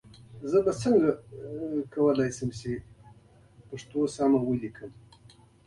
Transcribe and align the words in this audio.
څنګه 0.81 1.09
کولای 1.93 2.29
شم 2.37 2.49
پښتو 3.67 3.99
سم 4.15 4.31
ولیکم؟ 4.47 4.91